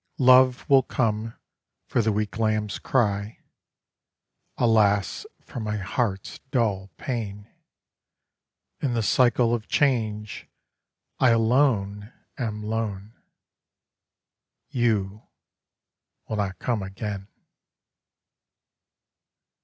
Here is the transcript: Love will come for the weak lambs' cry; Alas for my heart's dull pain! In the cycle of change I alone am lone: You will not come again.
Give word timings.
Love 0.23 0.67
will 0.67 0.81
come 0.81 1.35
for 1.85 2.01
the 2.01 2.11
weak 2.11 2.39
lambs' 2.39 2.79
cry; 2.79 3.37
Alas 4.57 5.27
for 5.43 5.59
my 5.59 5.77
heart's 5.77 6.39
dull 6.49 6.89
pain! 6.97 7.47
In 8.79 8.95
the 8.95 9.03
cycle 9.03 9.53
of 9.53 9.67
change 9.67 10.47
I 11.19 11.29
alone 11.29 12.11
am 12.35 12.63
lone: 12.63 13.13
You 14.69 15.27
will 16.27 16.37
not 16.37 16.57
come 16.57 16.81
again. 16.81 17.27